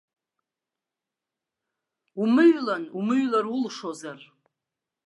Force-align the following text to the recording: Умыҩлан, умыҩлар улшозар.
Умыҩлан, 2.21 2.83
умыҩлар 2.97 3.45
улшозар. 3.55 4.19